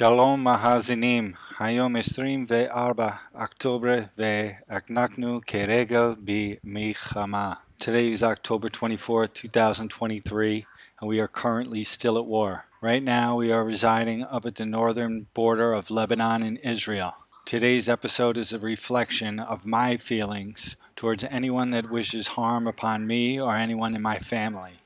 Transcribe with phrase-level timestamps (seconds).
[0.00, 7.58] Shalom Mahazinim, Hayom 24 October ve'aknaknu keregel bi michama.
[7.78, 10.64] Today is October 24, 2023,
[10.98, 12.64] and we are currently still at war.
[12.80, 17.12] Right now, we are residing up at the northern border of Lebanon and Israel.
[17.44, 23.38] Today's episode is a reflection of my feelings towards anyone that wishes harm upon me
[23.38, 24.78] or anyone in my family.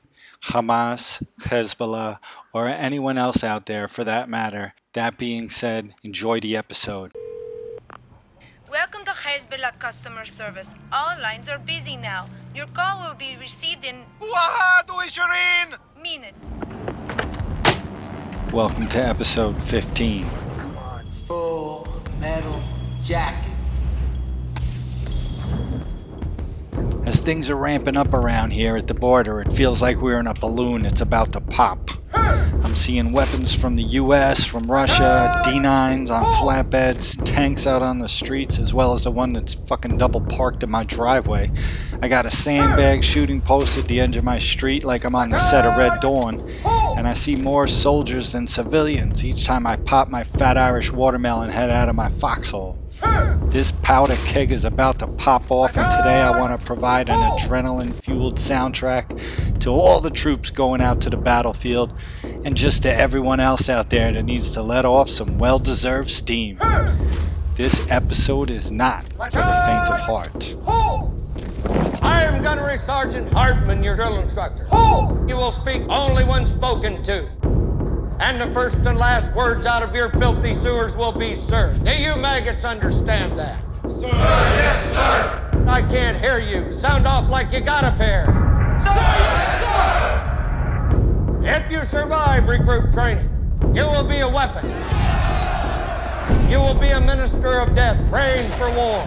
[0.47, 2.19] Hamas, Hezbollah,
[2.53, 4.73] or anyone else out there for that matter.
[4.95, 7.11] That being said, enjoy the episode.
[8.71, 10.73] Welcome to Hezbollah customer service.
[10.89, 12.27] All lines are busy now.
[12.55, 14.05] Your call will be received in
[16.01, 16.53] minutes.
[18.53, 20.29] Welcome to episode 15.
[21.27, 21.85] Full
[22.21, 22.63] metal
[23.03, 23.51] jacket.
[27.05, 30.27] As things are ramping up around here at the border, it feels like we're in
[30.27, 31.89] a balloon that's about to pop.
[32.15, 38.07] I'm seeing weapons from the US, from Russia, D9s on flatbeds, tanks out on the
[38.07, 41.51] streets, as well as the one that's fucking double parked in my driveway.
[42.01, 45.29] I got a sandbag shooting post at the edge of my street like I'm on
[45.29, 46.49] the set of Red Dawn,
[46.97, 51.51] and I see more soldiers than civilians each time I pop my fat Irish watermelon
[51.51, 52.77] head out of my foxhole.
[53.47, 57.19] This powder keg is about to pop off, and today I want to provide an
[57.19, 62.93] adrenaline fueled soundtrack to all the troops going out to the battlefield and just to
[62.93, 66.57] everyone else out there that needs to let off some well deserved steam.
[67.55, 70.55] This episode is not for the faint of heart.
[72.03, 74.67] I am Gunnery Sergeant Hartman, your drill instructor.
[75.27, 77.27] You will speak only when spoken to.
[78.19, 81.77] And the first and last words out of your filthy sewers will be, sir.
[81.83, 83.59] Do you maggots understand that?
[83.89, 85.65] Sir, yes, sir.
[85.67, 86.71] I can't hear you.
[86.71, 88.25] Sound off like you got a pair.
[91.47, 93.29] If you survive recruit training,
[93.71, 94.67] you will be a weapon.
[96.49, 99.05] You will be a minister of death, praying for war.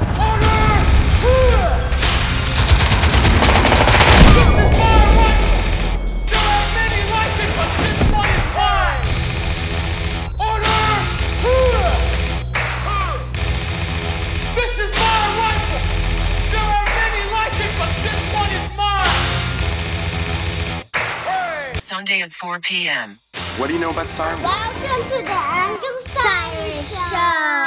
[21.89, 23.17] Sunday at 4 p.m.
[23.57, 24.43] What do you know about sirens?
[24.43, 27.65] Welcome to the Uncle Siris Show.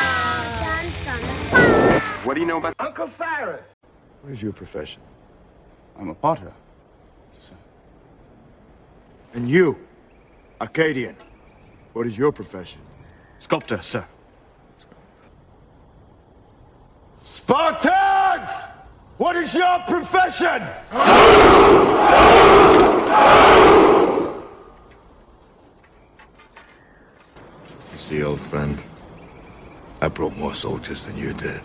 [2.23, 3.63] What do you know about Uncle Siris.
[4.21, 5.01] What is your profession?
[5.97, 6.53] I'm a potter.
[7.39, 7.55] sir.
[9.33, 9.75] And you,
[10.61, 11.15] Arcadian,
[11.93, 12.81] what is your profession?
[13.39, 14.05] Sculptor, sir.
[17.23, 18.51] Spartans!
[19.17, 20.61] What is your profession?
[28.11, 28.77] see, old friend,
[30.01, 31.61] I brought more soldiers than you did.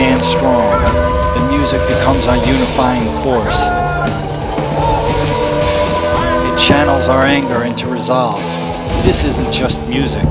[0.00, 0.82] Stand strong.
[1.34, 3.66] The music becomes our unifying force.
[6.50, 8.40] It channels our anger into resolve.
[9.04, 10.24] This isn't just music.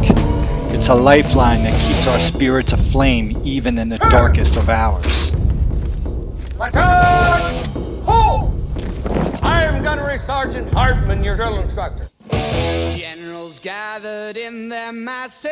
[0.74, 5.30] It's a lifeline that keeps our spirits aflame even in the darkest of hours.
[6.56, 6.82] Platoon!
[8.06, 8.52] Hold!
[9.44, 12.10] I am Gunnery Sergeant Hartman, your drill instructor.
[12.32, 15.52] Generals gathered in their masses,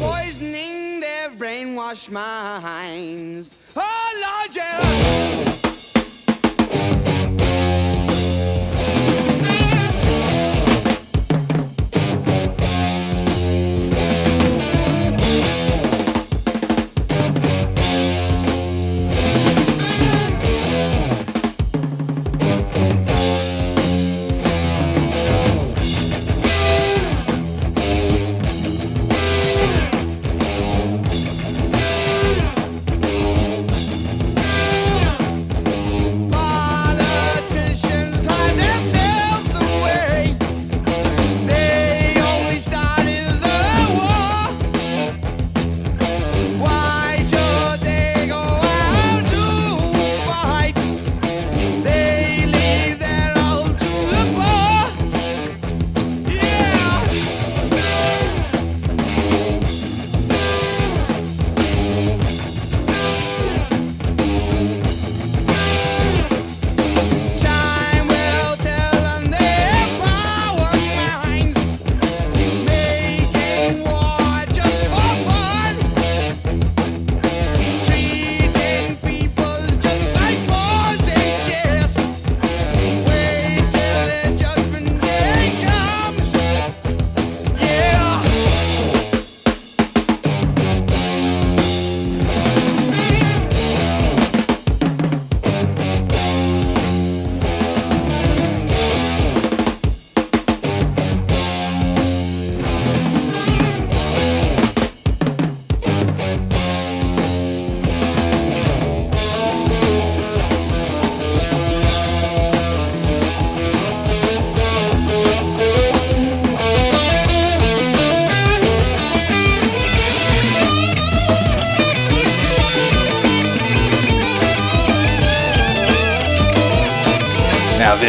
[0.00, 3.56] poisoning their brainwashed minds.
[3.76, 5.61] Oh Lord, yeah.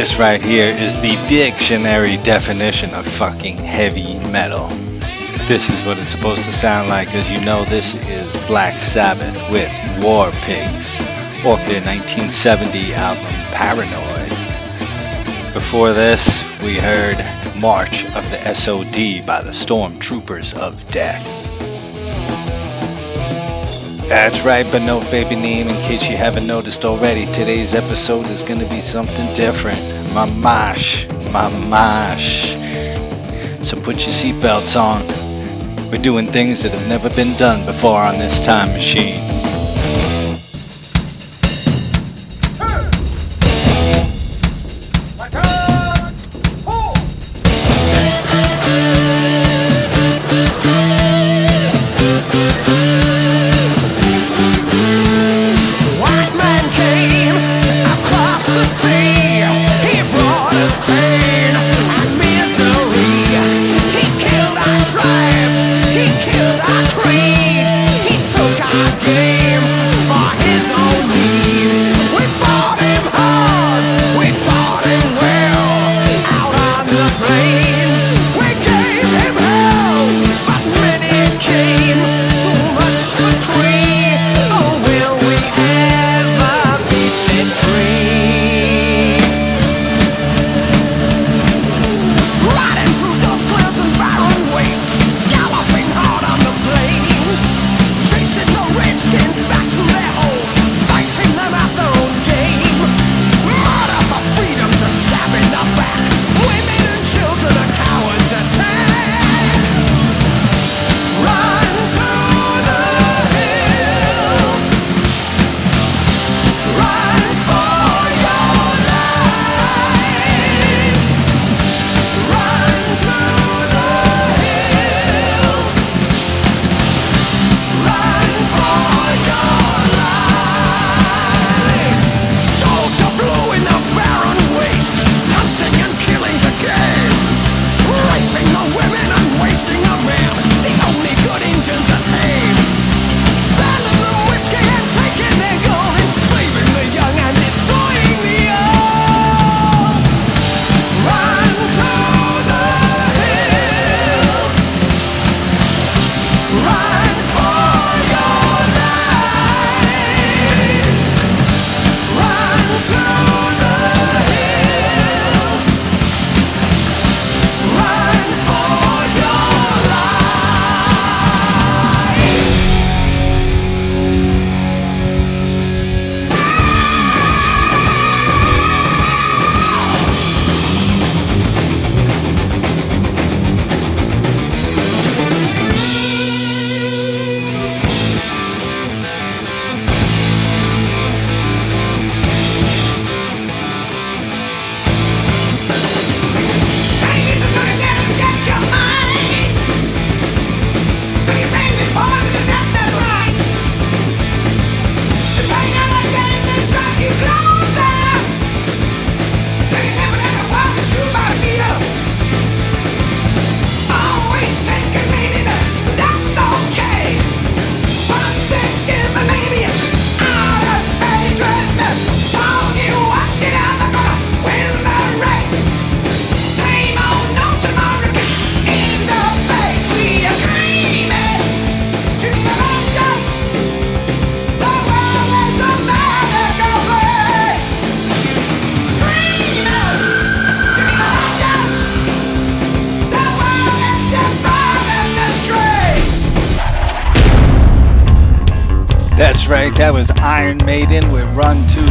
[0.04, 4.68] This right here is the dictionary definition of fucking heavy metal.
[5.48, 9.34] This is what it's supposed to sound like, as you know, this is Black Sabbath
[9.50, 9.72] with
[10.04, 11.00] War Pigs
[11.46, 13.24] off their 1970 album
[13.54, 14.30] Paranoid.
[15.54, 17.16] Before this, we heard
[17.58, 21.24] March of the SOD by the Stormtroopers of Death.
[24.10, 27.26] That's right, but no baby name in case you haven't noticed already.
[27.28, 30.03] Today's episode is gonna be something different.
[30.14, 32.54] Mamash, mamash.
[33.66, 35.02] So put your seatbelts on.
[35.90, 39.33] We're doing things that have never been done before on this time machine.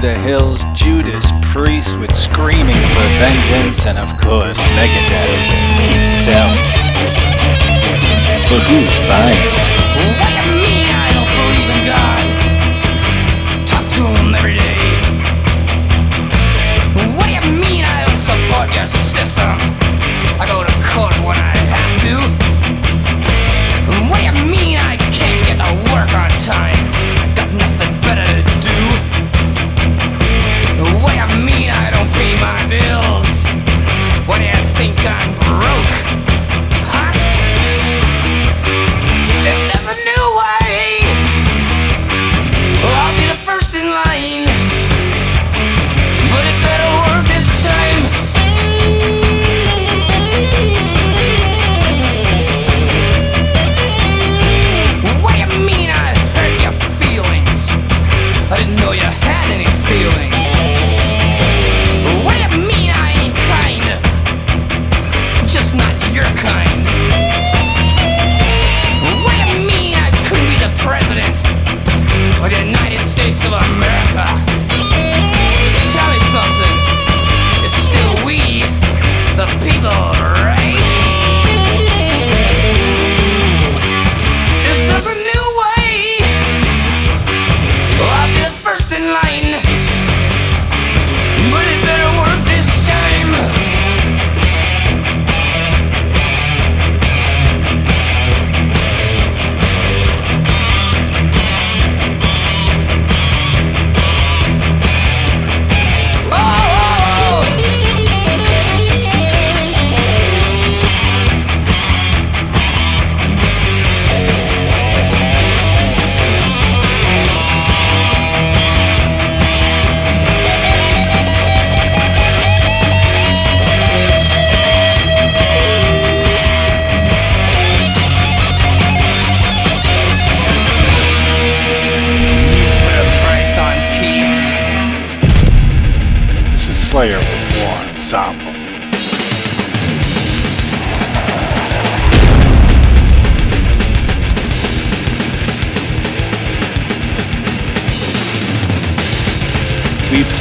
[0.02, 6.56] the hills, Judas Priest with Screaming for Vengeance, and of course Megadeth with Peace Out.
[8.48, 10.61] But who's buying?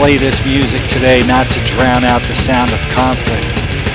[0.02, 3.46] play this music today not to drown out the sound of conflict,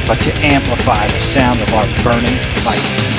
[0.07, 3.16] but to amplify the sound of our burning fight.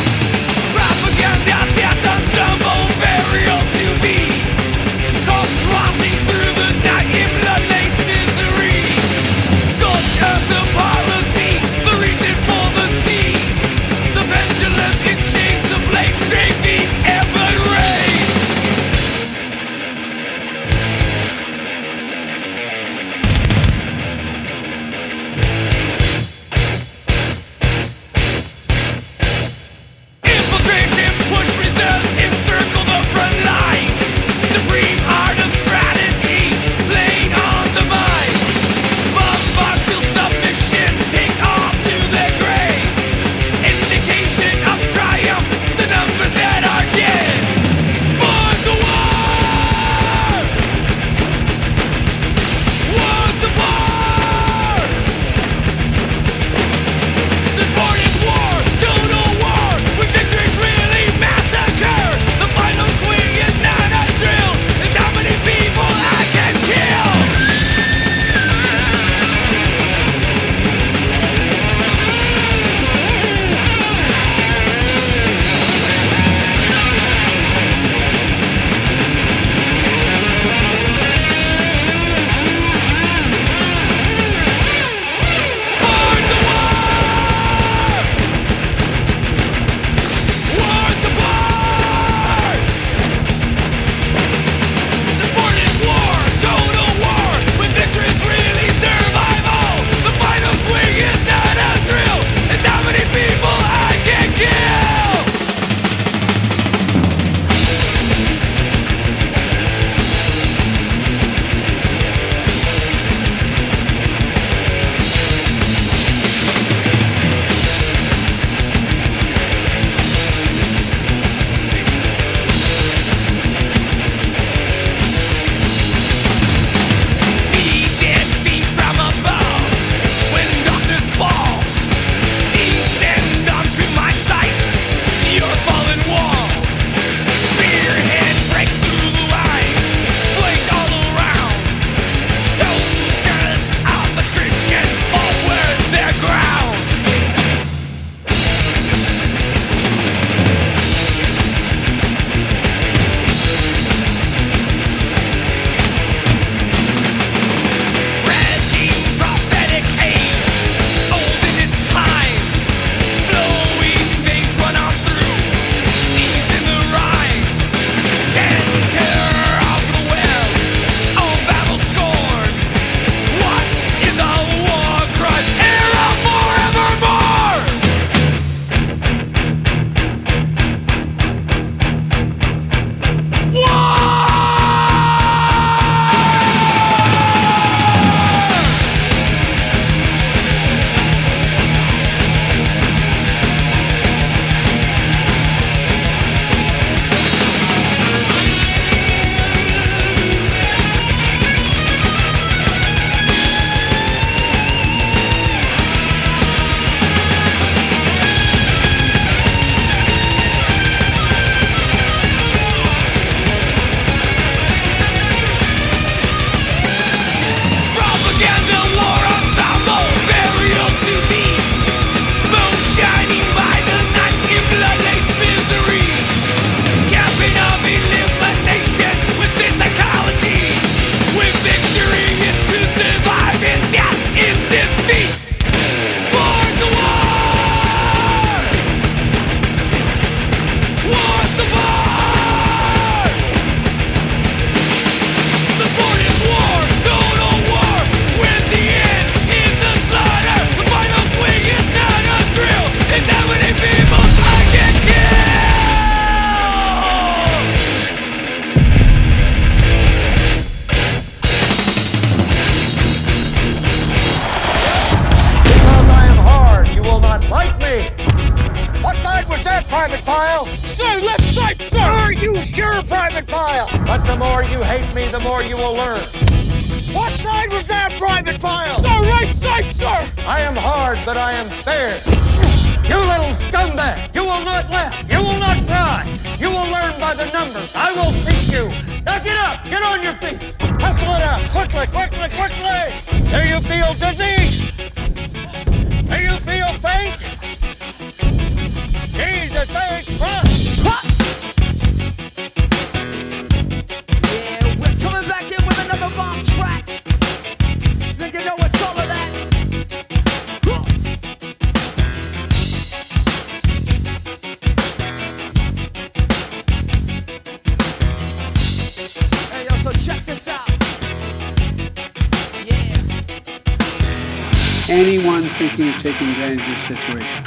[325.09, 327.63] anyone thinking of taking advantage of this situation,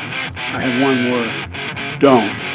[0.52, 2.49] I have one word don't.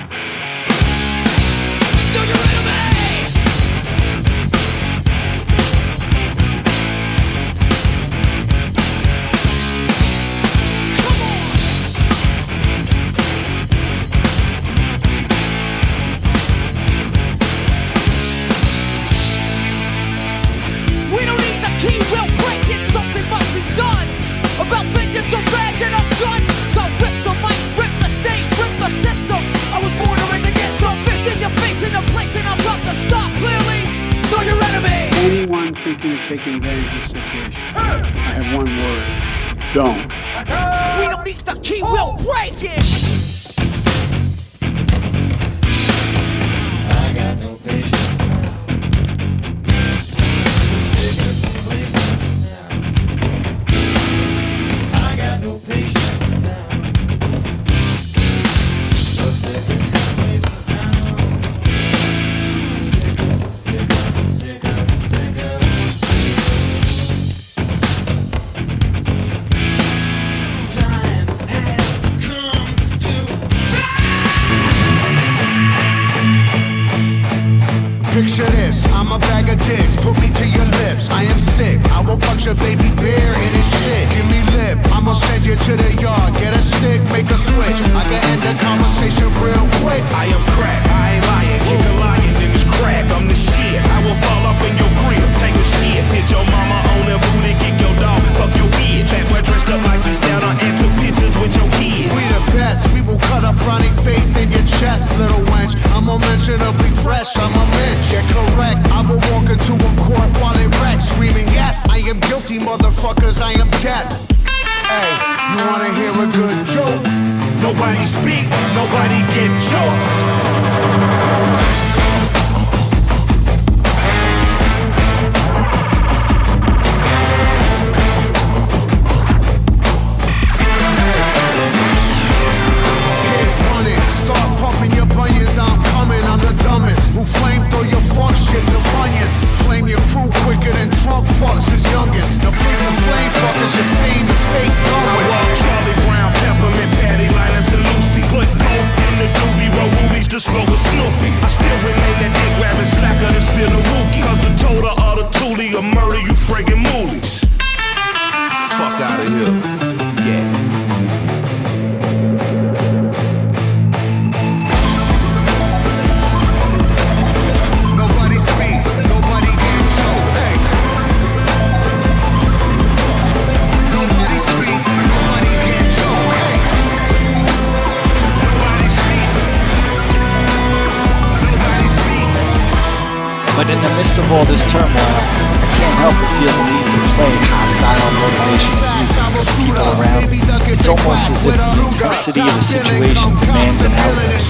[183.55, 186.87] But in the midst of all this turmoil, I can't help but feel the need
[186.91, 190.39] to play hostile motivation music for people around me.
[190.71, 194.43] It's almost as if the intensity of the situation demands an outlet.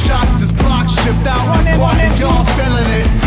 [1.78, 3.25] One and all feeling it.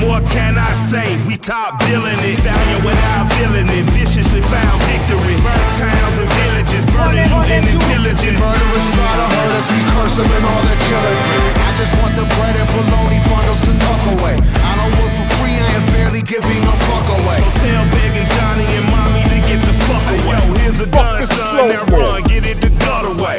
[0.00, 1.16] more can I say?
[1.24, 3.84] We top billing it, value without feeling it.
[3.96, 5.36] Viciously found victory.
[5.40, 8.36] Burn towns and villages, burning you in and pillaging.
[8.36, 11.16] Murderers try to hurt us, we curse them and all their children.
[11.64, 14.36] I just want the bread and bologna bundles to tuck away.
[14.60, 17.38] I don't work for free, I am barely giving a fuck away.
[17.40, 20.36] So tell Big and Johnny and Mommy to get the fuck away.
[20.36, 23.38] Yo, here's a gun, son, now run, get it the gut away.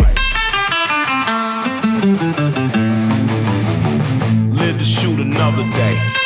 [4.55, 6.18] Live to shoot another day.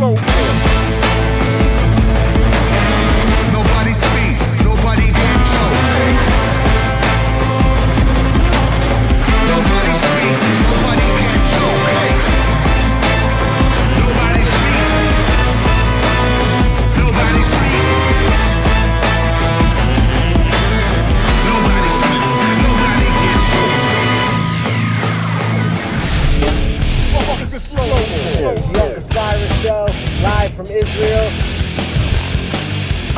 [0.00, 0.29] flow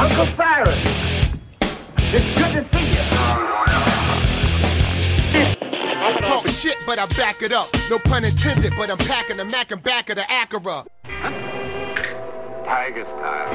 [0.03, 0.79] Uncle Siris,
[2.12, 3.03] it's good to see you.
[5.95, 7.69] I talk shit, but I back it up.
[7.88, 10.87] No pun intended, but I'm packing the Mac and back of the Acura.
[12.65, 13.55] Tiger style.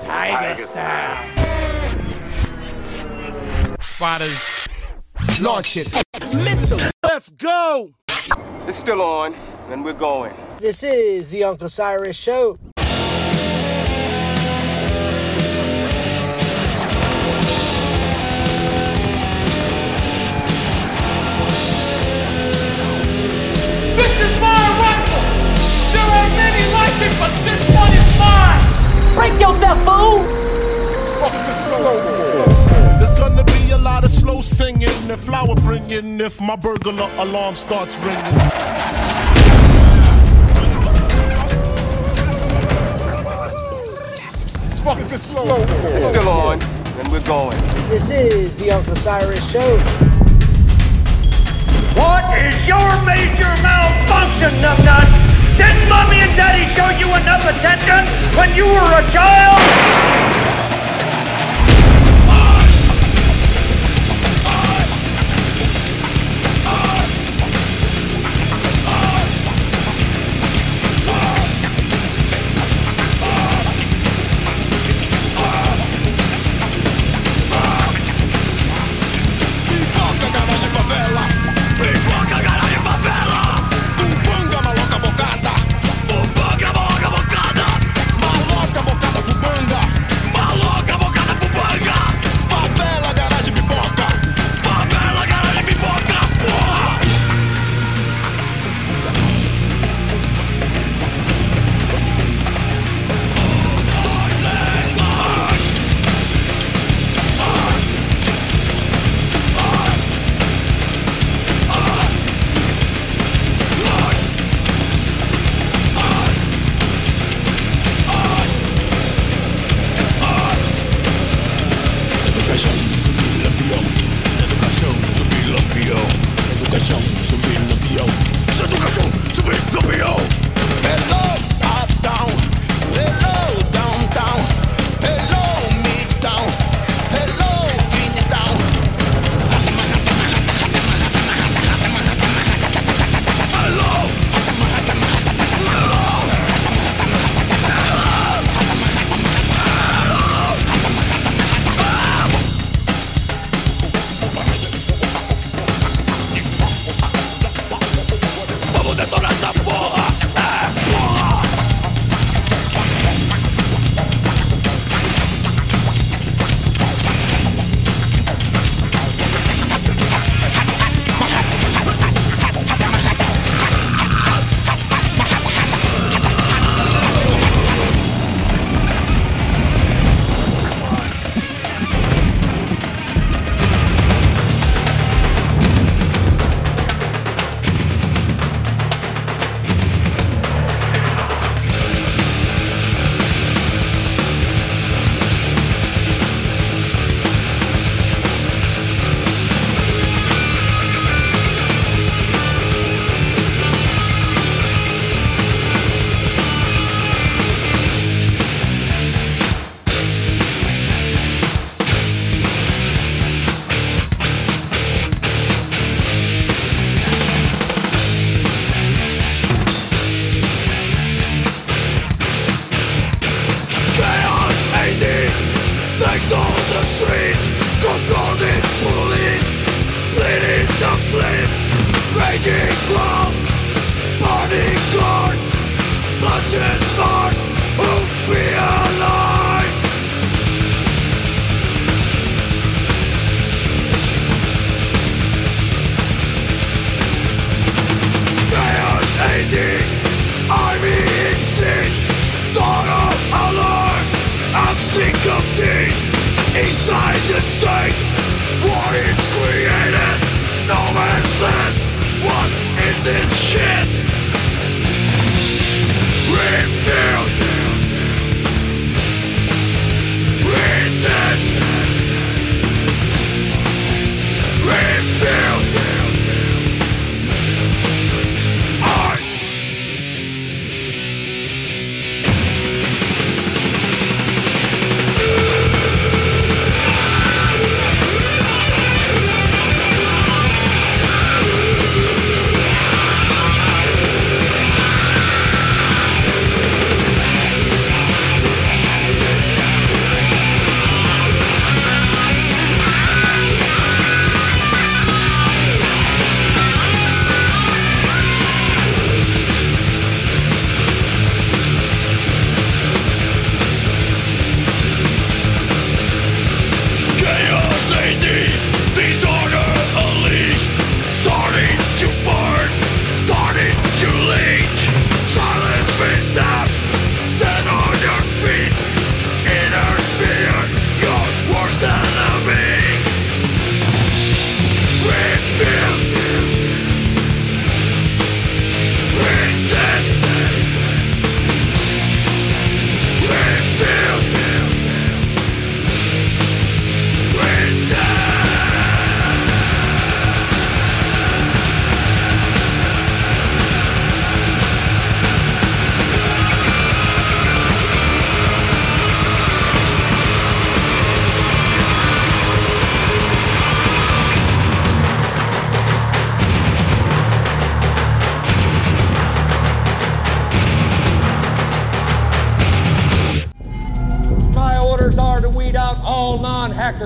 [0.00, 1.28] Tiger style.
[3.80, 4.52] Spotters.
[5.40, 6.02] Launch it.
[6.34, 7.90] Let's go.
[8.66, 9.34] It's still on,
[9.70, 10.34] and we're going.
[10.58, 12.58] This is the Uncle Siris Show.
[27.22, 29.14] But this one is mine.
[29.14, 30.24] Break yourself, fool.
[32.98, 37.54] There's gonna be a lot of slow singing and flower bringing if my burglar alarm
[37.54, 38.34] starts ringing.
[44.82, 45.94] Fuck the slowpole.
[45.94, 47.56] It's still on, and we're going.
[47.88, 49.78] This is the Uncle Siris Show.
[51.94, 55.31] What is your major malfunction, numbnuts?
[55.56, 58.06] Didn't mommy and daddy show you enough attention
[58.38, 60.51] when you were a child?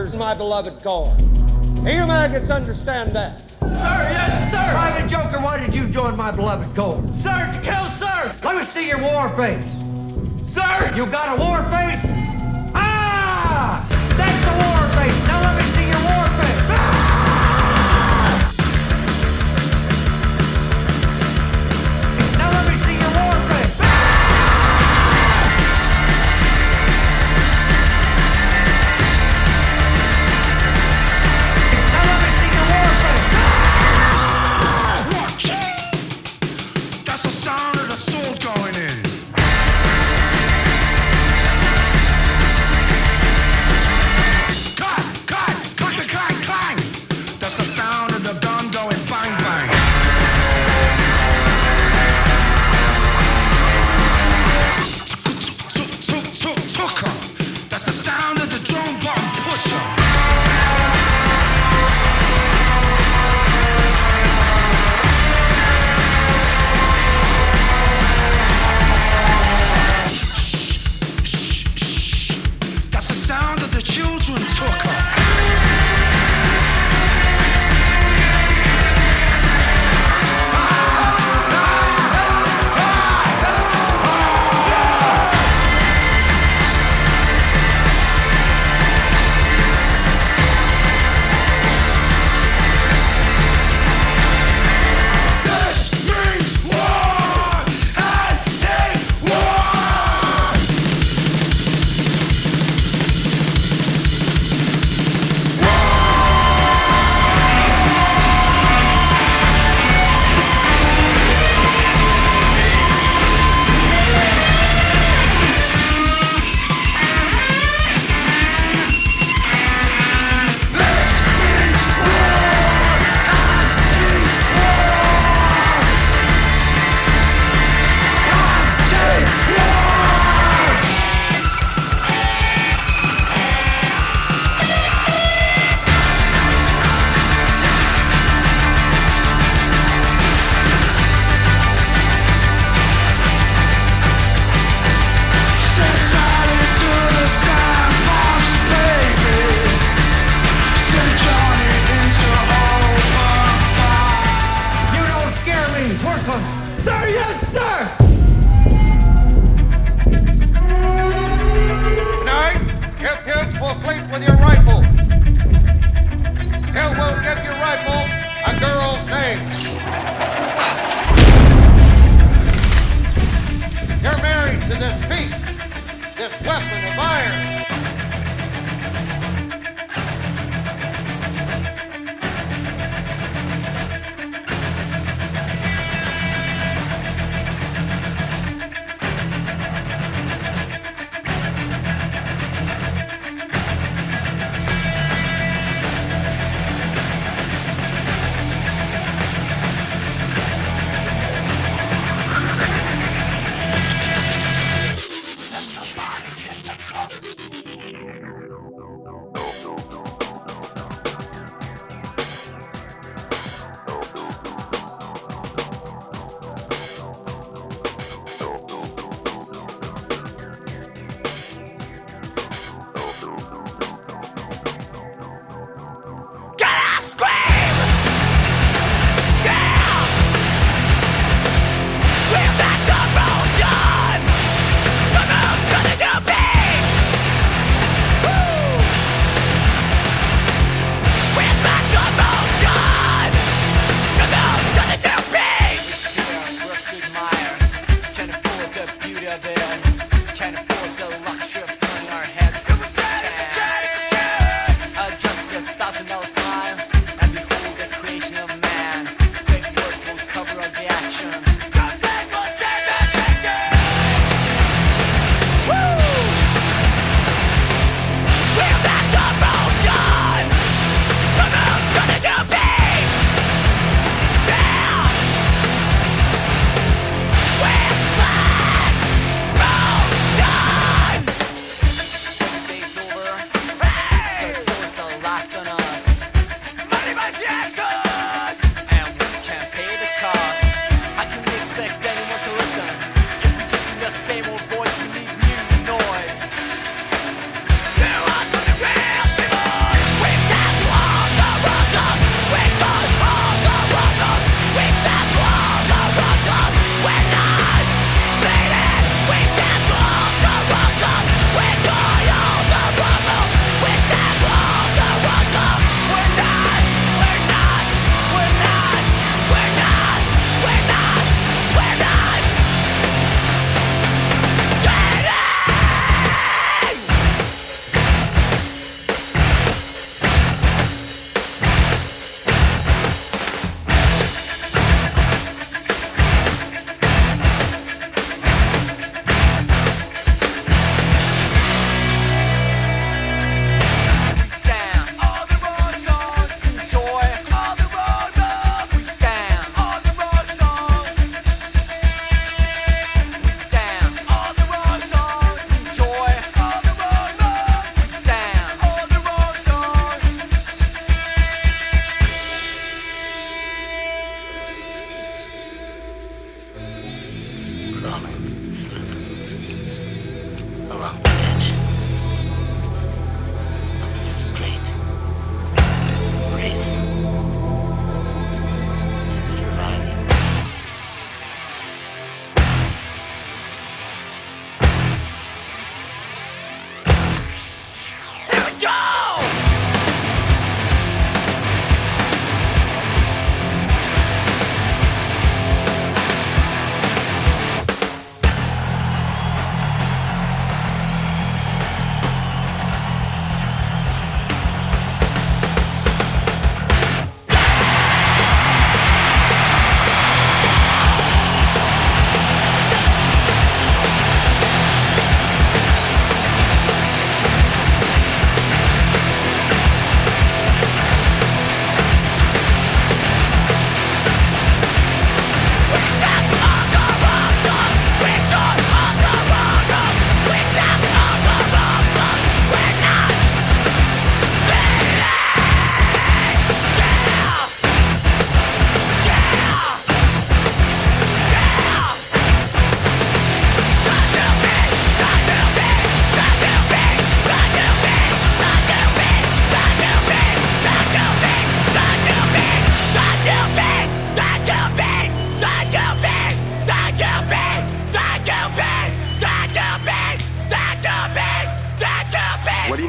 [0.06, 1.12] murders my beloved car.
[1.82, 3.40] maggots understand that.
[3.60, 4.70] Sir, yes, sir.
[4.72, 7.02] Private Joker, why did you join my beloved corps?
[7.14, 8.34] Sir, to kill, sir.
[8.44, 9.66] Let me see your war face.
[10.48, 12.15] Sir, you got a war face?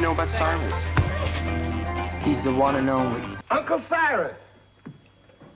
[0.08, 0.86] Know about Siris?
[2.24, 3.22] He's the one and only.
[3.50, 4.38] Uncle Siris,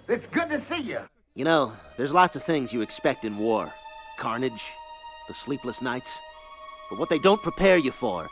[0.08, 0.98] it's good to see you.
[1.34, 3.72] You know, there's lots of things you expect in war
[4.18, 4.62] carnage,
[5.26, 6.20] the sleepless nights.
[6.90, 8.28] But what they don't prepare you for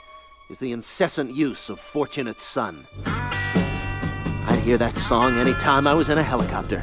[0.50, 2.86] is the incessant use of Fortunate Son.
[3.06, 6.80] I'd hear that song any time I was in a helicopter.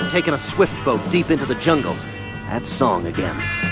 [0.00, 1.94] When taking a swift boat deep into the jungle,
[2.48, 3.67] that song again.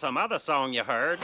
[0.00, 1.18] Some other song you heard.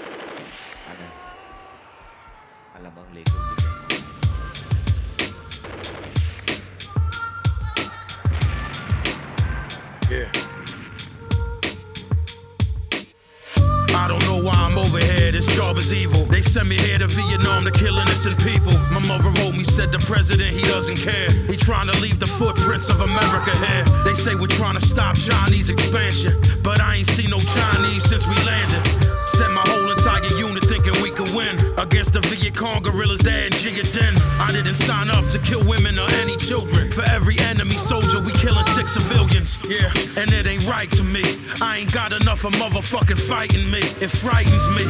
[32.07, 34.16] Against the Viet Cong guerrillas there in Gia Dinh.
[34.38, 36.90] I didn't sign up to kill women or any children.
[36.90, 39.62] For every enemy soldier, we killing six civilians.
[39.68, 39.90] Yeah,
[40.20, 41.22] and it ain't right to me.
[41.61, 43.80] I ain't got enough of motherfucking fighting me.
[44.00, 44.84] It frightens me.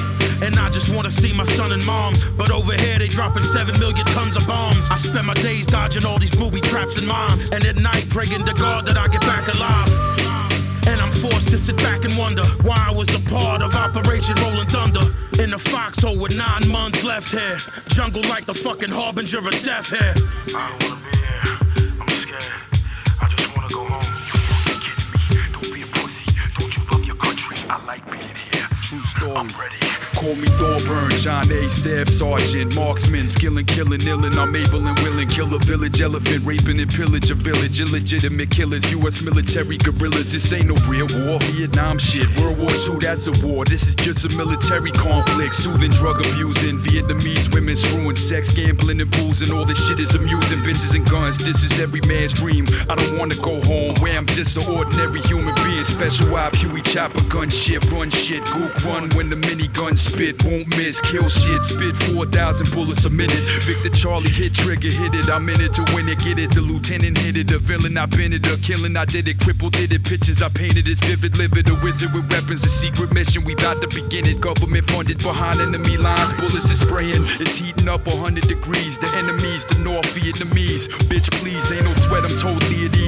[0.44, 2.24] And I just wanna see my son and moms.
[2.24, 4.88] But over here they dropping seven million tons of bombs.
[4.90, 7.48] I spend my days dodging all these booby traps and mines.
[7.50, 10.15] And at night praying to God that I get back alive.
[10.86, 14.34] And I'm forced to sit back and wonder why I was a part of Operation
[14.42, 15.00] Rolling Thunder.
[15.42, 17.58] In a foxhole with nine months left here.
[17.88, 20.14] Jungle like the fucking harbinger of death here.
[20.56, 22.00] I don't wanna be here.
[22.00, 22.52] I'm scared.
[23.20, 24.02] I just wanna go home.
[24.26, 25.52] You fucking kidding me?
[25.52, 26.26] Don't be a pussy.
[26.58, 27.56] Don't you love your country?
[27.68, 28.68] I like being here.
[28.82, 29.36] True story.
[29.36, 29.85] I'm ready.
[30.26, 31.70] Call me Thorburn, John A.
[31.70, 34.36] Staff Sergeant, marksman, skillin', killing, illin'.
[34.36, 38.90] I'm able and willing, kill a village elephant, raping and pillage a village, illegitimate killers,
[38.90, 39.22] U.S.
[39.22, 40.32] military guerrillas.
[40.32, 43.64] This ain't no real war, Vietnam shit, World War II, that's a war.
[43.66, 49.10] This is just a military conflict, soothing, drug abusing, Vietnamese women screwing, sex, gambling, and
[49.12, 49.56] boozing.
[49.56, 51.38] All this shit is amusing, bitches and guns.
[51.38, 52.66] This is every man's dream.
[52.90, 55.84] I don't wanna go home where I'm just an ordinary human being.
[55.84, 60.68] Special op, Huey chopper, gun shit, run shit, gook run when the minigun spit, won't
[60.78, 63.44] miss, kill shit, spit 4,000 bullets a minute.
[63.68, 66.54] Victor Charlie hit trigger, hit it, I'm in it to win it, get it.
[66.54, 69.74] The lieutenant hit it, the villain, I've been it, a killing, I did it, crippled,
[69.74, 70.04] did it.
[70.04, 73.82] Pictures I painted is vivid, livid, a wizard with weapons, a secret mission, we about
[73.82, 74.40] to begin it.
[74.40, 78.98] Government funded behind enemy lines, bullets is spraying, it's heating up 100 degrees.
[78.98, 83.05] The enemies, the North Vietnamese, bitch, please, ain't no sweat, I'm totally at ease.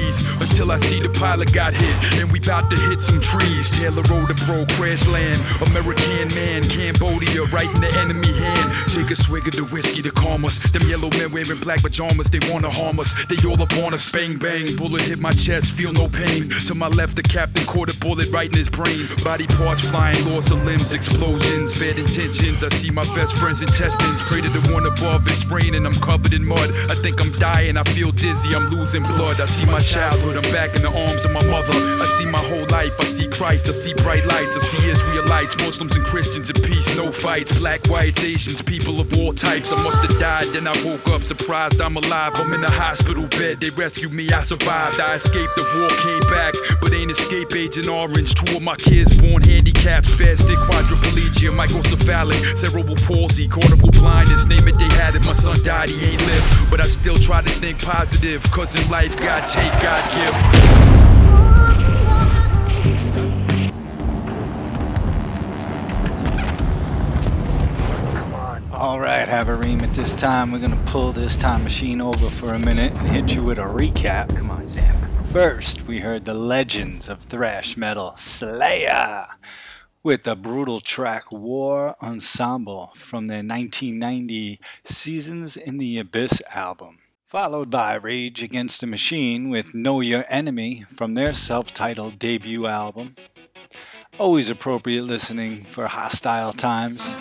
[0.59, 3.71] Until I see the pilot got hit, and we about to hit some trees.
[3.79, 5.39] Taylor Road to bro, crash land,
[5.71, 8.67] American man, Cambodia, right in the enemy hand.
[8.91, 10.69] Take a swig of the whiskey to calm us.
[10.69, 13.15] Them yellow men wearing black pajamas, they wanna harm us.
[13.31, 14.75] They all up on us, bang bang.
[14.75, 16.49] Bullet hit my chest, feel no pain.
[16.67, 19.07] To my left, the captain caught a bullet right in his brain.
[19.23, 22.63] Body parts flying, loss of limbs, explosions, bad intentions.
[22.63, 24.19] I see my best friend's intestines.
[24.23, 26.69] Pray to the one above, it's raining, I'm covered in mud.
[26.89, 29.39] I think I'm dying, I feel dizzy, I'm losing blood.
[29.39, 31.77] I see my childhood, I'm back in the arms of my mother.
[32.01, 35.55] I see my whole life, I see Christ, I see bright lights, I see Israelites,
[35.57, 37.59] Muslims and Christians in peace, no fights.
[37.59, 39.71] Black, whites, Asians, people of all types.
[39.71, 42.33] I must have died, then I woke up surprised I'm alive.
[42.35, 44.99] I'm in a hospital bed, they rescued me, I survived.
[44.99, 47.11] I escaped the war, came back, but ain't
[47.59, 48.33] escape agent orange.
[48.33, 54.45] Two of my kids born handicapped, spastic quadriplegia, microcephalic, cerebral palsy, cortical blindness.
[54.45, 55.25] Name it, they had it.
[55.25, 58.43] My son died, he ain't lived, but I still try to think positive.
[58.51, 60.35] Cause in life, God take, God give.
[68.71, 72.53] All right, Haverim, at this time, we're going to pull this time machine over for
[72.53, 74.33] a minute and hit you with a recap.
[74.37, 74.95] Come on, Zap.
[75.31, 79.27] First, we heard the legends of thrash metal, Slayer,
[80.01, 86.97] with the brutal track War Ensemble from their 1990 Seasons in the Abyss album.
[87.27, 92.65] Followed by Rage Against the Machine with Know Your Enemy from their self titled debut
[92.65, 93.15] album.
[94.17, 97.15] Always appropriate listening for hostile times.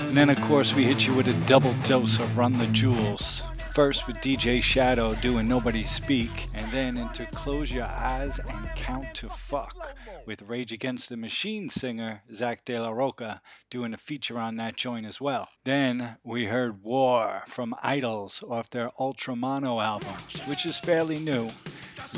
[0.00, 3.44] And then, of course, we hit you with a double dose of Run the Jewels.
[3.74, 9.12] First with DJ Shadow doing Nobody Speak, and then into Close Your Eyes and Count
[9.14, 14.38] to Fuck with Rage Against the Machine singer Zack de la Rocha doing a feature
[14.38, 15.48] on that joint as well.
[15.64, 20.14] Then we heard War from Idles off their Ultra Mono album,
[20.46, 21.50] which is fairly new.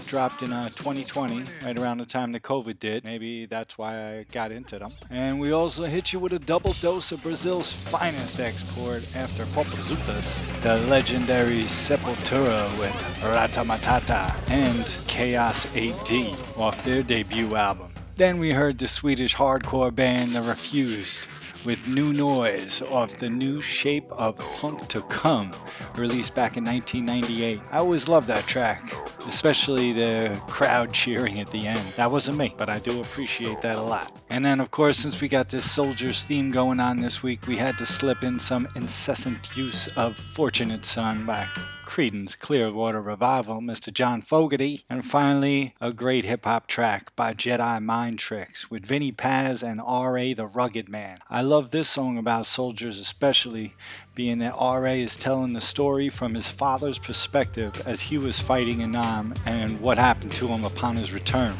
[0.06, 3.04] Dropped in uh, 2020, right around the time the COVID did.
[3.04, 4.92] Maybe that's why I got into them.
[5.10, 10.60] And we also hit you with a double dose of Brazil's finest export after Popozutas,
[10.62, 17.92] the legendary Sepultura with Ratamahatta and Chaos AD off their debut album.
[18.16, 21.28] Then we heard the Swedish hardcore band The Refused
[21.66, 25.50] with New Noise off the new Shape of Punk to Come,
[25.96, 27.60] released back in 1998.
[27.72, 28.92] I always love that track,
[29.26, 31.84] especially the crowd cheering at the end.
[31.96, 34.16] That wasn't me, but I do appreciate that a lot.
[34.30, 37.56] And then, of course, since we got this Soldiers theme going on this week, we
[37.56, 41.48] had to slip in some incessant use of Fortunate Son by
[41.86, 43.92] Creedence Clearwater Revival, Mr.
[43.92, 49.12] John Fogerty, and finally a great hip hop track by Jedi Mind Tricks with Vinnie
[49.12, 50.34] Paz and R.A.
[50.34, 51.20] the Rugged Man.
[51.30, 53.74] I love this song about soldiers, especially
[54.14, 55.00] being that R.A.
[55.00, 59.80] is telling the story from his father's perspective as he was fighting in Nam and
[59.80, 61.56] what happened to him upon his return.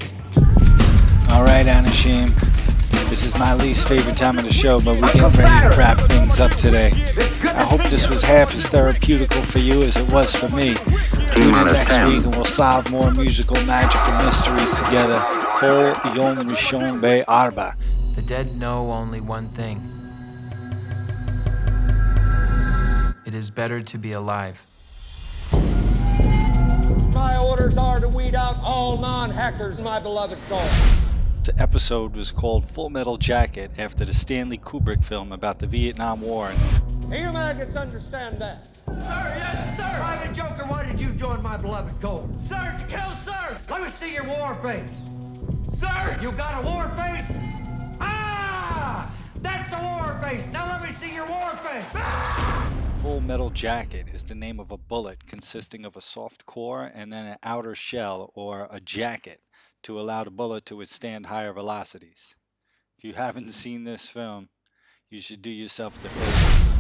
[1.30, 2.75] Alright, Anashim.
[3.08, 5.98] This is my least favorite time of the show, but we're getting ready to wrap
[6.00, 6.90] things up today.
[7.44, 10.74] I hope this was half as therapeutical for you as it was for me.
[11.36, 15.20] Tune in next week and we'll solve more musical magic and mysteries together.
[15.52, 17.76] Kol Yom Rishon Be Arba.
[18.16, 19.80] The dead know only one thing.
[23.24, 24.60] It is better to be alive.
[27.14, 30.68] My orders are to weed out all non-hackers, my beloved Cole.
[31.58, 36.52] Episode was called Full Metal Jacket after the Stanley Kubrick film about the Vietnam War.
[37.02, 38.68] You maggots understand that.
[38.86, 39.98] Sir, yes, sir!
[39.98, 42.28] Private Joker, why did you join my beloved corps?
[42.38, 43.58] Sir, to kill, sir!
[43.68, 44.82] Let me see your war face.
[45.78, 47.36] Sir, you got a war face?
[48.00, 49.12] Ah!
[49.42, 50.48] That's a war face!
[50.52, 51.84] Now let me see your war face!
[51.94, 52.72] Ah!
[53.02, 57.12] Full Metal Jacket is the name of a bullet consisting of a soft core and
[57.12, 59.40] then an outer shell or a jacket
[59.86, 62.34] to allow the bullet to withstand higher velocities.
[62.98, 64.48] If you haven't seen this film,
[65.10, 66.72] you should do yourself the favor.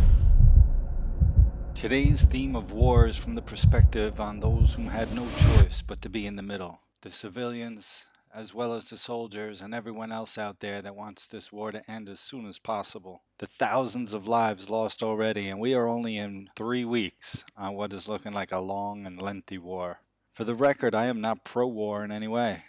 [1.72, 6.02] Today's theme of war is from the perspective on those who had no choice but
[6.02, 6.80] to be in the middle.
[7.02, 11.52] The civilians, as well as the soldiers and everyone else out there that wants this
[11.52, 13.22] war to end as soon as possible.
[13.38, 17.92] The thousands of lives lost already, and we are only in three weeks on what
[17.92, 20.00] is looking like a long and lengthy war.
[20.34, 22.64] For the record, I am not pro war in any way.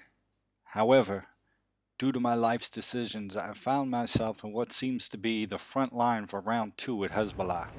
[0.71, 1.27] However,
[1.97, 5.93] due to my life's decisions, I found myself in what seems to be the front
[5.93, 7.69] line for round two with Hezbollah.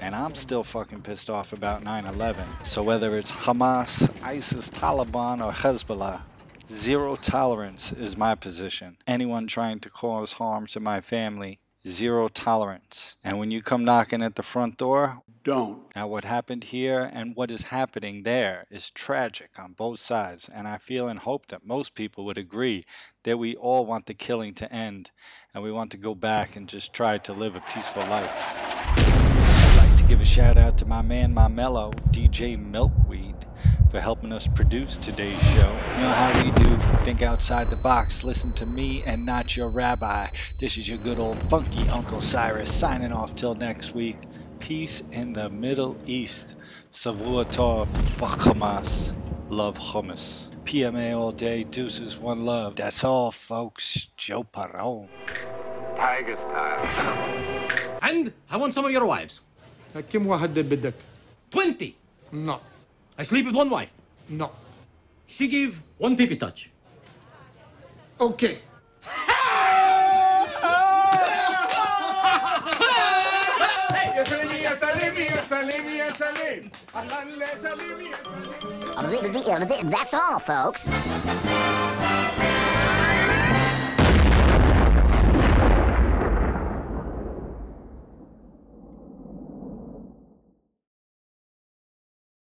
[0.00, 2.44] And I'm still fucking pissed off about 9 11.
[2.64, 6.22] So whether it's Hamas, ISIS, Taliban, or Hezbollah,
[6.70, 8.98] zero tolerance is my position.
[9.06, 13.16] Anyone trying to cause harm to my family, zero tolerance.
[13.24, 15.82] And when you come knocking at the front door, don't.
[15.96, 20.68] Now, what happened here and what is happening there is tragic on both sides, and
[20.68, 22.84] I feel and hope that most people would agree
[23.24, 25.10] that we all want the killing to end
[25.54, 28.30] and we want to go back and just try to live a peaceful life.
[28.30, 33.36] I'd like to give a shout out to my man, my mellow, DJ Milkweed,
[33.90, 35.72] for helping us produce today's show.
[35.96, 39.68] You know how we do think outside the box, listen to me and not your
[39.70, 40.28] rabbi.
[40.58, 44.16] This is your good old funky Uncle Siris signing off till next week.
[44.58, 46.56] Peace in the Middle East.
[46.92, 47.86] Savua Tov,
[48.18, 49.14] bakhamas.
[49.48, 50.48] love hummus.
[50.64, 52.76] PMA all day, deuces, one love.
[52.76, 54.08] That's all, folks.
[54.16, 55.08] Joe Paron.
[55.96, 57.98] Tiger style.
[58.02, 59.40] And I want some of your wives.
[60.12, 60.92] كم واحد
[61.50, 61.94] 20
[62.32, 62.60] No.
[63.18, 63.92] I sleep with one wife.
[64.28, 64.52] No.
[65.26, 66.70] She give one pipi touch.
[68.20, 68.58] Okay.
[79.90, 80.88] That's all, folks.